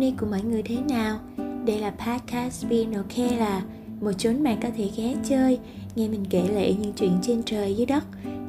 [0.00, 1.18] hôm nay của mọi người thế nào?
[1.66, 3.62] Đây là podcast Being OK là
[4.00, 5.58] một chốn bạn có thể ghé chơi,
[5.96, 8.04] nghe mình kể lệ những chuyện trên trời dưới đất.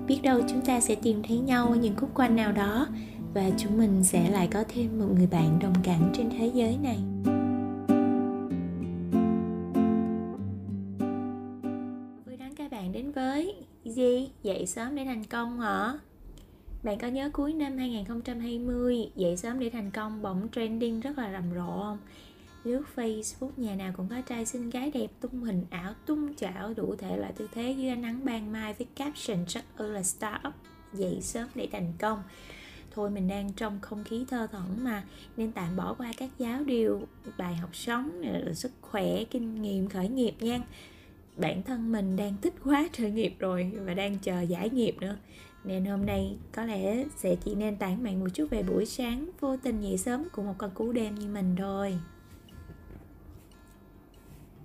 [0.08, 2.88] Biết đâu chúng ta sẽ tìm thấy nhau ở những khúc quanh nào đó
[3.34, 6.78] và chúng mình sẽ lại có thêm một người bạn đồng cảnh trên thế giới
[6.84, 6.98] này.
[12.26, 13.56] Vui đón các bạn đến với
[13.86, 14.32] gì?
[14.44, 15.94] Dậy sớm để thành công hả?
[16.84, 21.32] Bạn có nhớ cuối năm 2020 dậy sớm để thành công bỗng trending rất là
[21.32, 21.98] rầm rộ không?
[22.64, 26.74] Lướt Facebook, nhà nào cũng có trai xinh gái đẹp, tung hình ảo, tung chảo,
[26.74, 30.04] đủ thể loại tư thế, dưới ánh nắng ban mai với caption rất ư là
[30.04, 30.54] startup,
[30.94, 32.24] dậy sớm để thành công.
[32.92, 35.04] Thôi mình đang trong không khí thơ thẩn mà,
[35.38, 40.08] nên tạm bỏ qua các giáo điều, bài học sống sức khỏe, kinh nghiệm, khởi
[40.08, 40.60] nghiệp nha.
[41.38, 45.18] Bản thân mình đang thích quá khởi nghiệp rồi và đang chờ giải nghiệp nữa
[45.64, 49.30] nên hôm nay có lẽ sẽ chỉ nên tản bạn một chút về buổi sáng
[49.40, 51.98] vô tình dậy sớm của một con cú đêm như mình thôi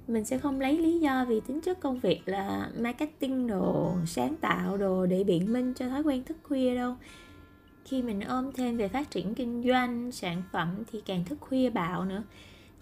[0.09, 4.37] mình sẽ không lấy lý do vì tính chất công việc là marketing đồ, sáng
[4.37, 6.97] tạo đồ để biện minh cho thói quen thức khuya đâu.
[7.85, 11.71] Khi mình ôm thêm về phát triển kinh doanh, sản phẩm thì càng thức khuya
[11.71, 12.23] bạo nữa.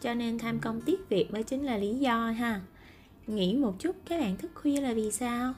[0.00, 2.60] Cho nên tham công tiếc việc mới chính là lý do ha.
[3.26, 5.54] Nghĩ một chút, các bạn thức khuya là vì sao?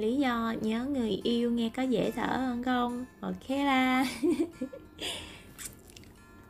[0.00, 3.04] Lý do nhớ người yêu nghe có dễ thở hơn không?
[3.20, 4.06] Ok la.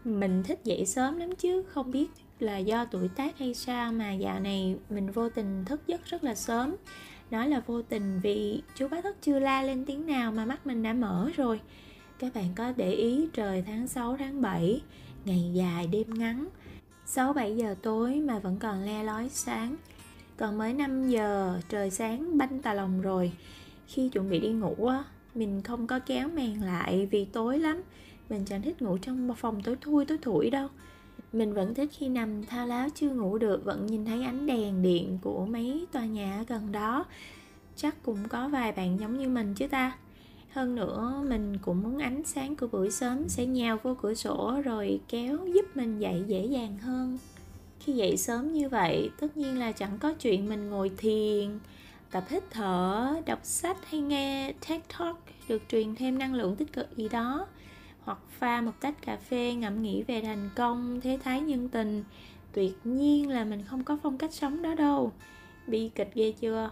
[0.04, 4.12] Mình thích dậy sớm lắm chứ, không biết là do tuổi tác hay sao mà
[4.12, 6.76] dạo này mình vô tình thức giấc rất là sớm.
[7.30, 10.66] Nói là vô tình vì chú bá thức chưa la lên tiếng nào mà mắt
[10.66, 11.60] mình đã mở rồi.
[12.18, 14.82] Các bạn có để ý trời tháng 6 tháng 7
[15.24, 16.48] ngày dài đêm ngắn.
[17.06, 19.76] 6 7 giờ tối mà vẫn còn le lói sáng
[20.40, 23.32] còn mới 5 giờ, trời sáng banh tà lòng rồi.
[23.86, 27.82] Khi chuẩn bị đi ngủ á, mình không có kéo màn lại vì tối lắm.
[28.30, 30.68] Mình chẳng thích ngủ trong một phòng tối thui, tối thủi đâu.
[31.32, 34.82] Mình vẫn thích khi nằm thao láo chưa ngủ được, vẫn nhìn thấy ánh đèn
[34.82, 37.04] điện của mấy tòa nhà ở gần đó.
[37.76, 39.96] Chắc cũng có vài bạn giống như mình chứ ta.
[40.50, 44.60] Hơn nữa, mình cũng muốn ánh sáng của buổi sớm sẽ nhào vô cửa sổ
[44.64, 47.18] rồi kéo giúp mình dậy dễ dàng hơn
[47.80, 51.58] khi dậy sớm như vậy tất nhiên là chẳng có chuyện mình ngồi thiền
[52.10, 55.16] tập hít thở đọc sách hay nghe TED Talk
[55.48, 57.46] được truyền thêm năng lượng tích cực gì đó
[58.04, 62.04] hoặc pha một tách cà phê ngẫm nghĩ về thành công thế thái nhân tình.
[62.52, 65.12] Tuyệt nhiên là mình không có phong cách sống đó đâu.
[65.66, 66.70] Bi kịch ghê chưa?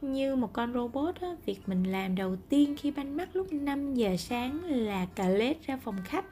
[0.00, 3.94] Như một con robot á, việc mình làm đầu tiên khi banh mắt lúc 5
[3.94, 6.24] giờ sáng là cà lết ra phòng khách.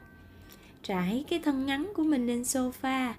[0.83, 3.13] Trải cái thân ngắn của mình lên sofa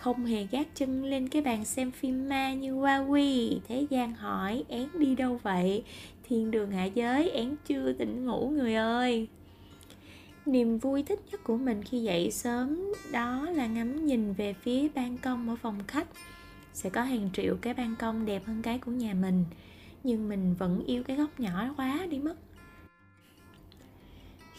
[0.00, 3.58] không hề gác chân lên cái bàn xem phim ma như Huawei.
[3.68, 5.84] Thế gian hỏi, én đi đâu vậy?
[6.28, 9.28] Thiên đường hạ giới, én chưa tỉnh ngủ, người ơi.
[10.46, 14.88] Niềm vui thích nhất của mình khi dậy sớm đó là ngắm nhìn về phía
[14.94, 16.06] ban công ở phòng khách.
[16.72, 19.44] Sẽ có hàng triệu cái ban công đẹp hơn cái của nhà mình,
[20.04, 22.34] nhưng mình vẫn yêu cái góc nhỏ quá đi mất.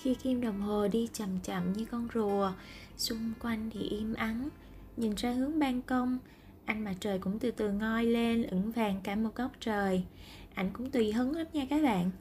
[0.01, 2.51] Khi kim đồng hồ đi chậm chậm như con rùa,
[2.97, 4.50] xung quanh thì im ắng
[5.01, 6.17] nhìn ra hướng ban công.
[6.66, 10.03] Anh mà trời cũng từ từ ngoi lên, ửng vàng cả một góc trời.
[10.53, 12.12] Ảnh cũng tùy hứng lắm nha các bạn.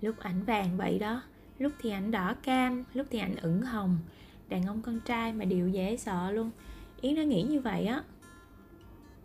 [0.00, 1.22] Lúc ảnh vàng vậy đó,
[1.58, 3.98] lúc thì ảnh đỏ cam, lúc thì ảnh ửng hồng.
[4.48, 6.50] Đàn ông con trai mà đều dễ sợ luôn.
[7.00, 8.02] Yến đã nghĩ như vậy á.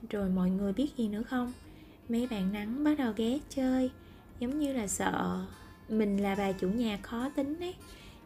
[0.09, 1.53] Rồi mọi người biết gì nữa không?
[2.09, 3.91] Mấy bạn nắng bắt đầu ghé chơi.
[4.39, 5.45] Giống như là sợ
[5.89, 7.75] mình là bà chủ nhà khó tính ấy.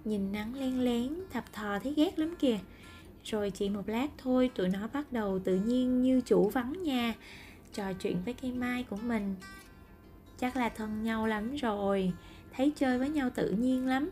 [0.06, 2.58] Nhìn nắng len lén, thập thò thấy ghét lắm kìa
[3.28, 7.14] rồi chỉ một lát thôi, tụi nó bắt đầu tự nhiên như chủ vắng nhà
[7.74, 9.36] trò chuyện với cây mai của mình.
[10.40, 12.14] Chắc là thân nhau lắm rồi.
[12.54, 14.10] Thấy chơi với nhau tự nhiên lắm.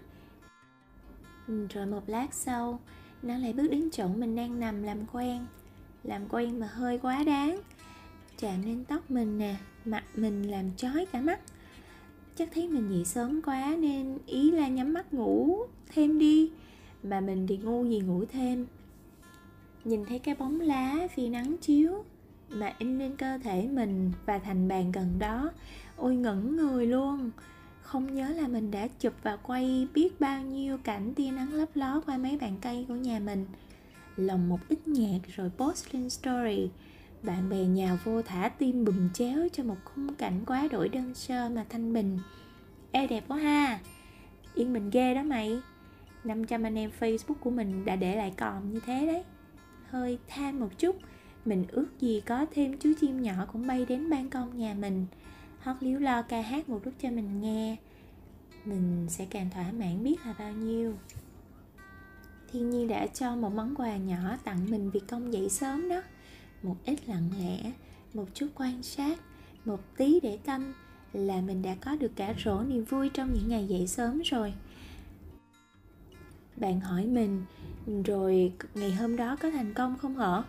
[1.47, 2.79] Ừ, rồi một lát sau,
[3.21, 5.45] nó lại bước đến chỗ mình đang nằm làm quen.
[6.03, 7.61] Làm quen mà hơi quá đáng.
[8.39, 9.55] Chạm lên tóc mình nè,
[9.85, 11.39] mặt mình làm chói cả mắt.
[12.35, 15.59] Chắc thấy mình dậy sớm quá nên ý là nhắm mắt ngủ
[15.93, 16.51] thêm đi.
[17.03, 18.65] Mà mình thì ngu gì ngủ thêm
[19.85, 22.03] nhìn thấy cái bóng lá khi nắng chiếu
[22.49, 25.51] mà in lên cơ thể mình và thành bàn gần đó,
[25.97, 27.31] ôi ngẩn người luôn.
[27.81, 31.69] Không nhớ là mình đã chụp và quay biết bao nhiêu cảnh tia nắng lấp
[31.75, 33.45] ló qua mấy bàn cây của nhà mình.
[34.15, 36.69] Lồng một ít nhạc rồi post lên story.
[37.23, 41.13] Bạn bè nhà vô thả tim bùm chéo cho một khung cảnh quá đổi đơn
[41.13, 42.19] sơ mà thanh bình.
[42.91, 43.79] Ê, đẹp quá ha.
[44.55, 45.59] Yên mình ghê đó mày.
[46.23, 49.23] 500 anh em Facebook của mình đã để lại còn như thế đấy
[49.89, 50.95] hơi tham một chút.
[51.45, 55.05] Mình ước gì có thêm chú chim nhỏ cũng bay đến ban công nhà mình.
[55.59, 57.77] Hót líu lo ca hát một lúc cho mình nghe.
[58.65, 60.93] Mình sẽ càng thỏa mãn biết là bao nhiêu.
[62.51, 66.01] Thiên nhiên đã cho một món quà nhỏ tặng mình vì công dậy sớm đó.
[66.63, 67.71] Một ít lặng lẽ,
[68.13, 69.19] một chút quan sát,
[69.65, 70.73] một tí để tâm
[71.13, 74.53] là mình đã có được cả rổ niềm vui trong những ngày dậy sớm rồi.
[76.55, 77.45] Bạn hỏi mình
[78.05, 80.43] rồi ngày hôm đó có thành công không hả?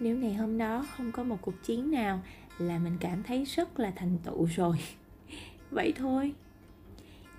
[0.00, 2.22] Nếu ngày hôm đó không có một cuộc chiến nào
[2.58, 4.76] là mình cảm thấy rất là thành tựu rồi.
[5.70, 6.34] Vậy thôi.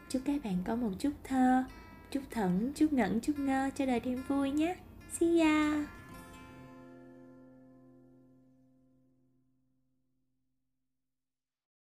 [0.09, 1.63] Chúc các bạn có một chút thơ
[2.11, 4.75] chút thẩn, chút ngẩn chút ngơ cho đời thêm vui nhé.
[5.19, 5.85] See ya!